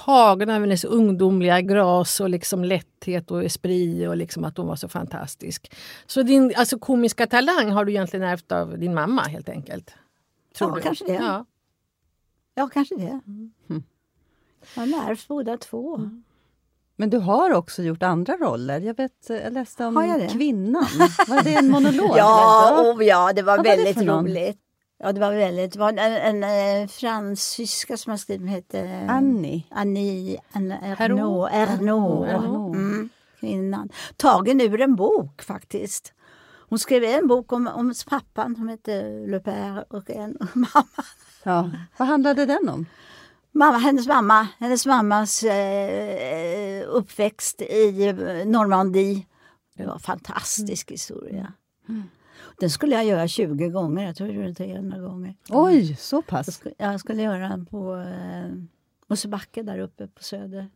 [0.06, 4.76] tagna av hennes ungdomliga gras och liksom lätthet och esprit och liksom att hon var
[4.76, 5.72] så fantastisk.
[6.06, 9.94] Så din alltså, komiska talang har du egentligen ärvt av din mamma helt enkelt?
[10.58, 10.82] Tror Ja, du?
[10.82, 11.14] kanske det.
[11.14, 11.46] Ja.
[12.56, 13.20] Ja, kanske det.
[14.76, 16.10] Jag har ärvt båda två.
[16.96, 18.80] Men du har också gjort andra roller.
[18.80, 20.28] Jag, vet, jag läste om jag det?
[20.28, 20.86] Kvinnan.
[21.28, 22.18] Var det en monolog?
[22.18, 24.26] Ja, oh, ja, det var Vad var det väldigt någon?
[24.28, 24.60] roligt.
[25.00, 25.74] Ja, det var väldigt.
[25.74, 29.64] Det var en, en, en fransyska som har skrivit, som heter Annie.
[29.72, 31.48] Annie Herreau.
[31.52, 32.30] Ernaux.
[32.32, 32.76] Ernaux.
[32.78, 33.90] Mm, kvinnan.
[34.18, 36.14] Tagen ur en bok faktiskt.
[36.70, 40.86] Hon skrev en bok om, om pappan som hette Le Père och en mamma.
[41.44, 41.70] Ja.
[41.98, 42.86] Vad handlade den om?
[43.54, 48.16] Mamma hennes mamma, hennes mammas eh, uppväxt i eh,
[48.48, 49.26] Normandie.
[49.78, 51.54] Det var en fantastisk historia.
[52.60, 54.06] Den skulle jag göra 20 gånger.
[54.06, 55.36] Jag tror jag gjorde den 300 gånger.
[55.50, 56.56] Oj, så Jag pass.
[56.56, 58.52] skulle, jag skulle göra den på eh,
[59.08, 60.70] Mosebacke där uppe på Söder.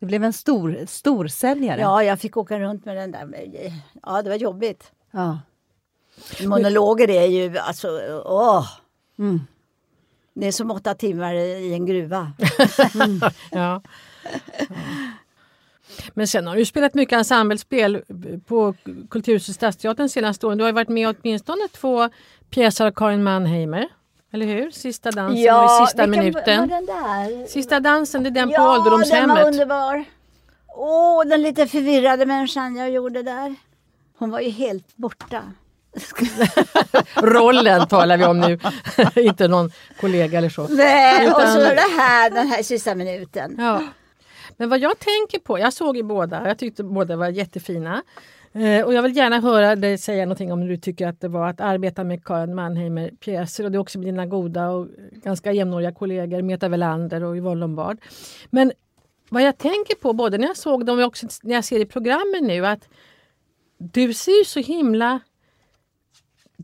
[0.00, 1.80] Det blev en stor, storsäljare.
[1.80, 3.34] Ja, jag fick åka runt med den där.
[3.54, 4.92] eh, Ja, det var jobbigt.
[5.10, 5.38] Ja.
[6.46, 7.88] Monologer är ju alltså,
[8.24, 8.66] åh!
[9.18, 9.40] Mm.
[10.34, 12.32] Det är som åtta timmar i en gruva.
[13.50, 13.82] Ja.
[16.14, 18.02] Men sen har du spelat mycket ensemblespel
[18.46, 18.74] på
[19.10, 20.58] Kulturhuset Stadsteatern senaste åren.
[20.58, 22.08] Du har varit med åtminstone två
[22.50, 23.88] pjäser av Karin Mannheimer.
[24.32, 24.70] Eller hur?
[24.70, 26.60] Sista dansen och i sista vilken minuten.
[26.60, 27.46] var den där?
[27.46, 29.46] Sista dansen, det är den på ja, den var ålderdomshemmet.
[29.46, 30.04] underbar.
[30.66, 33.54] Åh, den lite förvirrade människan jag gjorde där.
[34.18, 35.42] Hon var ju helt borta.
[37.14, 38.58] Rollen talar vi om nu,
[39.22, 40.68] inte någon kollega eller så.
[40.68, 43.56] Nej, och så Utan- det här, den här sista minuten.
[43.58, 43.82] Ja.
[44.56, 48.02] Men vad jag tänker på, jag såg ju båda, jag tyckte båda var jättefina.
[48.52, 51.28] Eh, och jag vill gärna höra dig säga någonting om hur du tycker att det
[51.28, 54.88] var att arbeta med Karin Mannheimer pjäser och det är också med dina goda och
[55.12, 57.98] ganska jämnåriga kollegor Meta Velander och Yvonne Lombard.
[58.50, 58.72] Men
[59.28, 61.86] vad jag tänker på både när jag såg dem och också när jag ser i
[61.86, 62.88] programmen nu att
[63.78, 65.20] du ser ju så himla...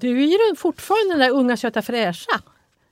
[0.01, 2.41] Du är ju fortfarande den där unga söta fräscha.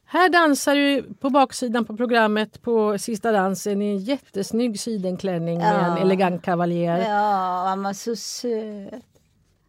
[0.07, 5.75] Här dansar du på baksidan på programmet på sista dansen i en jättesnygg sidenklänning med
[5.75, 5.99] en Ja.
[5.99, 6.99] elegant kavaljer.
[6.99, 9.05] Ja, han var så söt.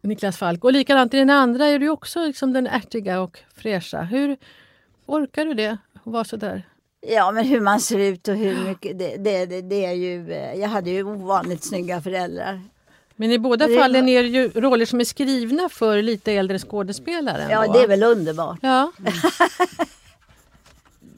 [0.02, 0.64] Niklas Falk.
[0.64, 4.02] Och likadant i den andra är du också liksom den ärtiga och fräscha.
[4.02, 4.36] Hur
[5.06, 5.78] orkar du det?
[5.94, 6.62] Att vara så där?
[7.00, 8.98] Ja, men hur man ser ut och hur mycket...
[8.98, 10.32] Det, det, det, det är ju...
[10.32, 12.60] eh, Jag hade ju ovanligt snygga föräldrar.
[13.16, 16.58] Men i båda Det- fallen är det ju roller som är skrivna för lite äldre
[16.58, 17.46] skådespelare.
[17.50, 18.58] Ja, det är väl underbart.
[18.62, 18.92] Ja.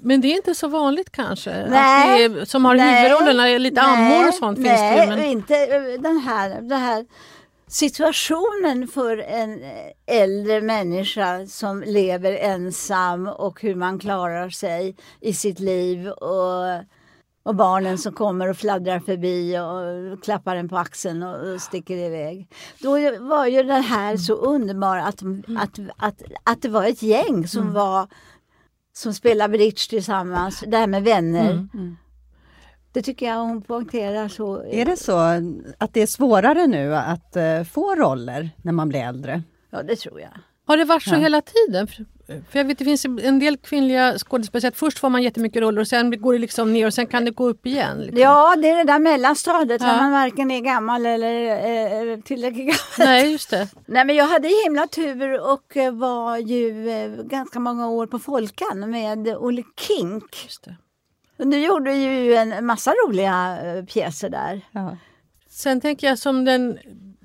[0.00, 1.66] Men det är inte så vanligt kanske?
[1.70, 2.24] Nej.
[2.24, 3.02] Är, som har Nej.
[3.02, 5.06] huvudrollerna, lite ammor och sånt finns det nej, ju.
[5.06, 5.24] Men...
[5.24, 7.06] inte eh, den här, den här
[7.68, 9.60] situationen för en
[10.06, 16.84] äldre människa som lever ensam och hur man klarar sig i sitt liv och,
[17.48, 22.48] och barnen som kommer och fladdrar förbi och klappar en på axeln och, sticker iväg.
[22.82, 25.22] Då var ju det här så underbart att,
[25.62, 28.08] att, att, att det var ett gäng som var
[28.92, 31.68] som spelade bridge tillsammans, det här med vänner.
[32.92, 34.62] Det tycker jag hon poängterar så.
[34.62, 35.18] Är det så
[35.78, 39.42] att det är svårare nu att eh, få roller när man blir äldre?
[39.70, 40.30] Ja, det tror jag.
[40.66, 41.18] Har det varit så Ja.
[41.18, 41.88] hela tiden?
[42.50, 45.88] För jag vet det finns en del kvinnliga skådespelare först får man jättemycket roller och
[45.88, 47.98] sen går det liksom ner och sen kan det gå upp igen.
[48.00, 48.20] Liksom.
[48.20, 49.86] Ja, det är det där mellanstadiet Ja.
[49.86, 52.80] när man varken är gammal eller eh, tillräckligt gammal.
[52.98, 53.68] Nej, just det.
[53.86, 58.90] Nej, men jag hade himla tur och var ju eh, ganska många år på Folkan
[58.90, 60.44] med Olle Kink.
[60.44, 60.76] Just det.
[61.38, 64.60] Och Du gjorde ju en massa roliga eh, pjäser där.
[64.72, 64.96] Ja.
[65.50, 66.78] Sen tänker jag som den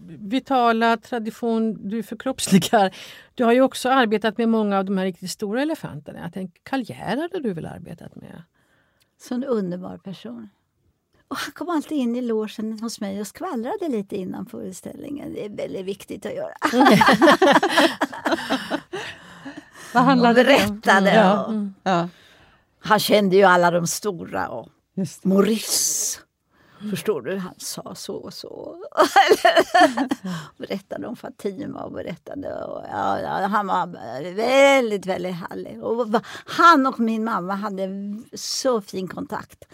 [0.07, 2.95] vitala tradition du förkroppsligar.
[3.33, 6.19] Du har ju också arbetat med många av de här riktigt stora elefanterna.
[6.19, 8.43] Jag tänker Karl Gerhard hade du väl arbetat med?
[9.21, 10.49] Sån underbar person.
[11.27, 15.33] Och han kom alltid in i logen hos mig och skvallrade lite innan föreställningen.
[15.33, 16.53] Det är väldigt viktigt att göra.
[19.93, 20.79] Vad Och handlade det om?
[20.79, 21.13] berättade.
[21.15, 21.43] Ja.
[21.45, 22.09] Och Ja,
[22.79, 24.47] han kände ju alla de stora.
[24.47, 25.29] Och just det.
[25.29, 26.19] Maurice.
[26.89, 27.37] Förstår du?
[27.37, 28.77] Han sa så och så.
[30.57, 32.65] berättade om Fatima och berättade.
[32.65, 33.87] Och, ja, ja, han var
[34.35, 35.83] väldigt, väldigt härlig.
[35.83, 36.07] Och
[36.45, 37.89] han och min mamma hade
[38.33, 39.65] så fin kontakt.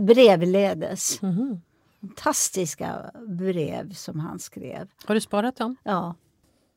[0.00, 1.22] Brevledes.
[1.22, 1.60] Mhm.
[2.00, 4.88] Fantastiska brev som han skrev.
[5.04, 5.76] Har du sparat dem?
[5.82, 6.14] Ja.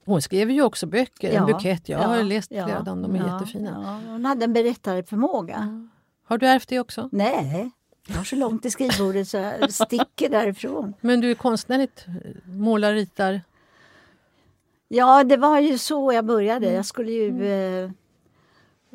[0.05, 1.89] Hon skrev ju också böcker, en Ja, bukett.
[1.89, 4.01] Jag ja, har läst ja, flera av dem, de är jättefina.
[4.07, 5.87] Hon hade en berättarförmåga.
[6.25, 7.09] Har du ärvt det också?
[7.11, 7.71] Nej,
[8.07, 10.93] jag har så långt till skrivbordet så jag sticker därifrån.
[11.01, 12.05] Men du är konstnärligt,
[12.45, 13.41] målar, ritar?
[14.87, 16.71] Ja, det var ju så jag började.
[16.71, 17.91] Jag skulle ju eh,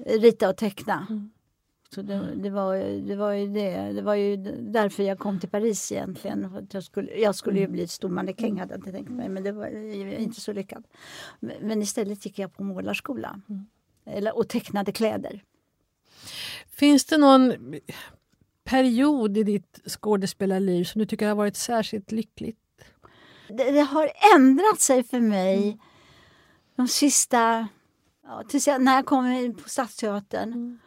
[0.07, 1.07] rita och teckna.
[1.95, 2.77] Så det, det, var,
[3.09, 3.93] det var ju det.
[3.93, 6.51] Det var ju därför jag kom till Paris egentligen.
[6.51, 9.29] För jag, skulle, jag skulle ju bli stor mannekäng hade jag inte tänkt mig.
[9.29, 9.67] Men det var
[10.19, 10.85] inte så lyckat.
[11.41, 13.41] Men, men istället gick jag på målarskola.
[14.07, 15.43] Eller, och tecknade kläder.
[16.71, 17.55] Finns det någon
[18.71, 22.57] period i ditt skådespelarliv som du tycker har varit särskilt lyckligt?
[23.49, 25.79] det, det har ändrat sig för mig
[26.77, 27.69] de sista...
[28.27, 30.79] Ja, tills jag, när jag kom in på Stadsteatern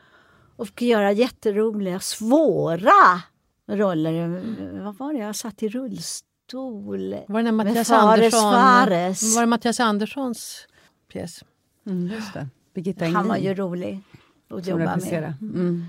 [0.56, 3.22] och fick göra jätteroliga, svåra
[3.68, 4.82] roller.
[4.84, 5.20] Vad var det?
[5.20, 7.16] Jag satt i rullstol.
[7.28, 9.36] Var det Med Mattias Fares Andersson, Fares.
[9.36, 10.68] Var det Mattias Anderssons
[11.12, 11.44] pjäs?
[11.86, 12.48] Mm, just det.
[12.74, 14.02] Birgitta Han var ju rolig
[14.50, 14.96] att jobba med.
[14.96, 15.36] regisserade.
[15.42, 15.86] Mm.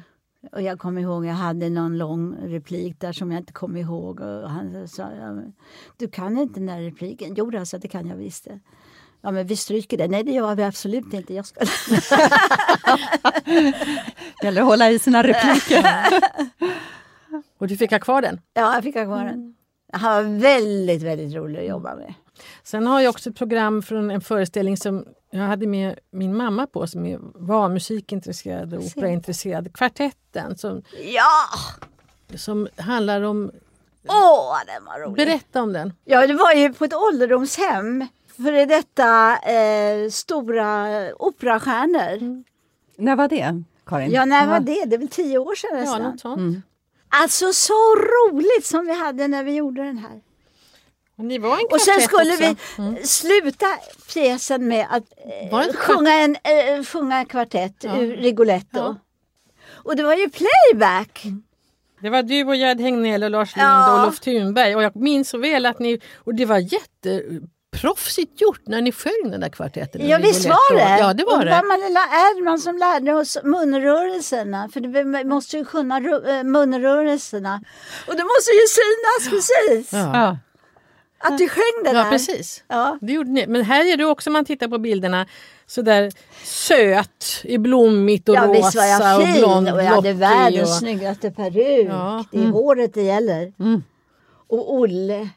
[0.53, 4.21] Och jag kommer ihåg, jag hade någon lång replik där som jag inte kom ihåg.
[4.21, 5.11] Och han sa,
[5.97, 7.35] du kan inte den där repliken.
[7.37, 8.45] Jo, alltså, det kan jag visst.
[8.45, 8.61] det.
[9.25, 10.09] Ja, men vi stryker det.
[10.09, 11.35] Nej, det gör vi absolut inte.
[11.35, 11.61] Jag ska...
[14.41, 15.85] Det gäller att hålla i sina repliker.
[17.59, 18.41] Och du fick ha kvar den?
[18.55, 19.55] ja, jag fick ha kvar den.
[19.93, 22.15] Han var väldigt, väldigt rolig att jobba med.
[22.63, 25.05] Sen har jag också ett program från en föreställning som
[25.41, 28.89] jag hade med min mamma på som var musikintresserad och Se.
[28.97, 29.73] operaintresserad.
[29.75, 31.31] Kvartetten som, Ja!
[32.39, 33.51] som handlar om...
[34.09, 35.27] Åh, den var rolig!
[35.27, 35.93] Berätta om den.
[36.05, 38.07] Ja, det var ju på ett ålderdomshem.
[38.37, 42.45] För detta eh, stora operastjärnor.
[42.97, 44.11] När var det, Karin?
[44.11, 44.85] Ja, när var det?
[44.85, 46.03] Det är väl tio år sedan Ja, nästan.
[46.03, 46.39] något sånt.
[46.39, 46.63] Mm.
[47.09, 50.21] Alltså så roligt som vi hade när vi gjorde den här.
[51.71, 52.45] Och sen skulle också.
[52.79, 52.95] Mm.
[52.95, 53.67] vi sluta
[54.13, 55.03] pjäsen med att
[55.53, 57.97] eh, sjunga, en, eh, sjunga kvartett Ja.
[57.99, 58.79] ur Rigoletto.
[58.79, 58.97] Ja.
[59.73, 61.23] Och det var ju playback.
[62.01, 63.95] Det var du och Gerd Hägnell och Lars Lind Ja.
[63.95, 64.77] och Olof Thunberg.
[64.77, 66.01] Och jag minns så väl att ni...
[66.17, 70.09] Och det var jätteproffsigt gjort när ni sjöng den där kvartetten.
[70.09, 70.99] Ja visst var det.
[71.01, 71.51] Ja, det var och det.
[71.51, 74.69] var Malena Erdman som lärde oss munrörelserna.
[74.73, 77.61] För vi måste ju kunna eh, munrörelserna.
[78.09, 80.39] Och det måste ju synas precis Ja.
[81.25, 81.35] Ja.
[81.35, 82.11] att vi sjöng det ja, där.
[82.11, 82.65] precis.
[82.69, 82.99] Ja.
[83.01, 83.47] Det gjorde ni.
[83.47, 85.27] Men här är du också, om man tittar på bilderna,
[85.67, 86.13] så där
[86.45, 90.13] söt i blommigt och Ja rosa visst var jag och fin blond och jag hade
[90.13, 90.77] världens och...
[90.77, 91.89] snyggaste peruk.
[91.89, 92.25] Ja.
[92.33, 93.53] Det är håret det gäller.
[93.59, 93.83] Mm.
[94.47, 95.29] Och Olle.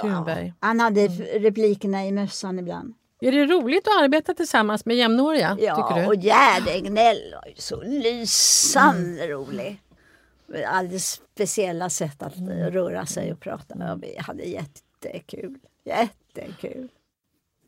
[0.00, 0.52] Thunberg.
[0.60, 2.94] Han hade f- replikerna i mössan ibland.
[3.20, 5.56] Är det roligt att arbeta tillsammans med jämnåriga?
[5.60, 6.06] Ja, du?
[6.06, 9.82] och Gerd Egnell var ju så lysande rolig.
[10.46, 12.36] Med Alldeles speciella sätt att
[12.70, 13.74] röra sig och prata.
[13.78, 14.48] Ja, vi hade
[15.06, 15.58] jättekul.
[15.84, 16.88] Jättekul.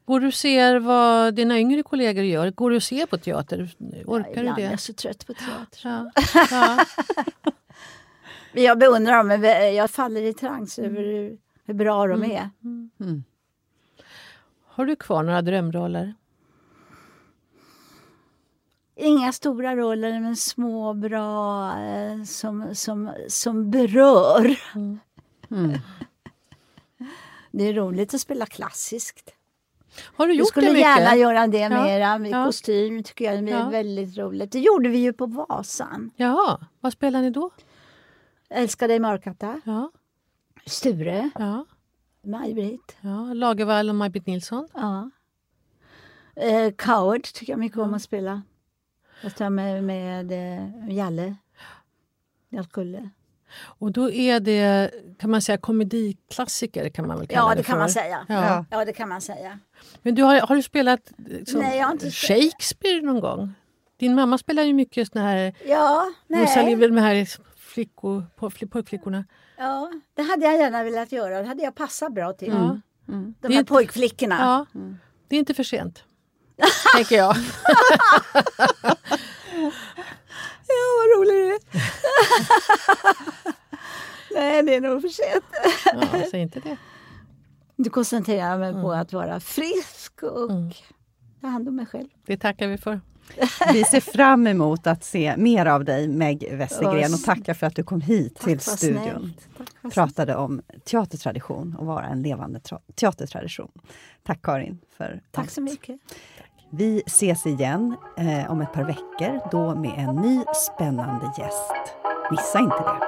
[0.04, 2.50] Går du och ser vad dina yngre kollegor gör?
[2.50, 3.70] Går du och ser på teater?
[4.06, 4.70] Orkar Ibland du är det?
[4.70, 5.80] jag så trött på teater.
[5.82, 6.10] Ja.
[6.50, 6.84] Ja.
[8.52, 12.50] Jag beundrar dem, jag faller i trans över hur, hur bra de är.
[12.64, 13.24] Mm.
[14.66, 16.14] Har du kvar några drömroller?
[18.96, 24.58] Inga stora roller, men små, bra, eh, som, som, som berör.
[24.74, 24.98] Mm.
[27.58, 29.34] Det är roligt att spela klassiskt.
[30.16, 30.86] Har du Vi gjort skulle det mycket?
[30.88, 32.18] gärna göra det Ja, mera.
[32.18, 32.44] Med ja.
[32.44, 33.68] kostym tycker jag är Ja.
[33.68, 34.52] väldigt roligt.
[34.52, 36.10] Det gjorde vi ju på Vasan.
[36.16, 37.50] Jaha, vad spelar ni då?
[38.50, 39.90] Älskar dig Mörkatta, Ja,
[40.66, 41.64] Sture, ja,
[42.22, 42.96] Maj-Britt.
[43.00, 43.34] ja.
[43.34, 44.68] Lagervall och Maj-Britt Nilsson.
[44.74, 45.10] Ja.
[46.36, 48.42] Eh, Coward tycker jag mycket om att spela.
[49.22, 51.34] Jag tar med, med eh, Jalle.
[52.48, 53.10] Jag skulle.
[53.56, 57.62] Och då är det, kan man säga, komediklassiker kan man väl kalla Ja, det det
[57.62, 57.78] kan för.
[57.78, 58.26] man säga.
[58.28, 58.64] Ja.
[58.70, 59.58] Ja, det kan man säga.
[60.02, 62.10] Men du har, har du spelat liksom, Nej, jag har inte.
[62.10, 63.54] Shakespeare någon gång?
[63.98, 66.88] Din mamma spelar ju mycket såna här Ja, Rosalie, nej.
[66.88, 68.24] de här flickor,
[68.70, 69.24] pojkflickorna.
[69.58, 71.42] Ja, det hade jag gärna velat göra.
[71.42, 72.48] Det hade jag passat bra till.
[72.48, 72.78] Ja.
[73.08, 73.34] Mm.
[73.40, 74.66] De här inte- pojkflickorna.
[74.72, 74.80] Ja,
[75.28, 76.02] det är inte för sent.
[76.96, 77.36] tänker jag.
[80.78, 81.58] Ja, vad rolig du är.
[84.34, 85.44] Nej, det är nog för sent.
[86.12, 86.76] Ja, säg inte det.
[87.76, 90.70] Du koncentrerar mig på att vara frisk och Mm.
[91.40, 92.08] ta hand om mig själv.
[92.26, 93.00] Det tackar vi för.
[93.72, 97.76] Vi ser fram emot att se mer av dig, Meg Westergren, och tackar för att
[97.76, 99.32] du kom hit Tack till studion.
[99.82, 99.94] Tack.
[99.94, 103.70] Pratade om teatertradition och vara en levande tra- teatertradition.
[104.22, 105.50] Tack Karin för Tack allt.
[105.52, 106.00] så mycket.
[106.70, 111.72] Vi ses igen eh, om ett par veckor, då med en ny spännande gäst.
[112.30, 113.00] Missa inte det!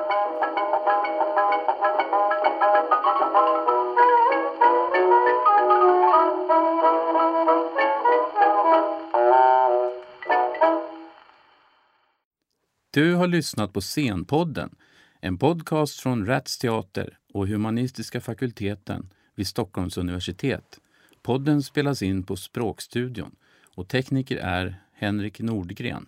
[12.90, 14.74] Du har lyssnat på Scenpodden,
[15.20, 20.78] en podcast från Rats Teater och Humanistiska fakulteten vid Stockholms universitet.
[21.22, 23.36] Podden spelas in på Språkstudion
[23.74, 26.06] och tekniker är Henrik Nordgren.